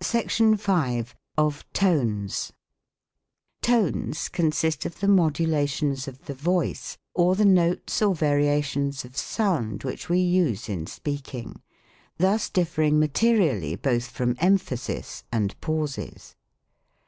SECTION 0.00 0.56
V. 0.56 1.04
OF 1.38 1.64
TONES. 1.72 2.52
Tones 3.62 4.28
consist 4.28 4.84
of 4.84 4.98
the 4.98 5.06
modulations 5.06 6.08
of 6.08 6.24
the 6.24 6.34
voice, 6.34 6.98
or 7.14 7.36
the 7.36 7.44
notes 7.44 8.02
or 8.02 8.12
variations 8.12 9.04
of 9.04 9.16
sound 9.16 9.84
which 9.84 10.08
we 10.08 10.18
use 10.18 10.68
in 10.68 10.88
speak 10.88 11.32
ing: 11.36 11.62
thus 12.18 12.48
differing 12.50 12.98
materially 12.98 13.76
both 13.76 14.08
from 14.08 14.34
emphasis, 14.40 15.22
and 15.30 15.54
pauses. 15.60 16.34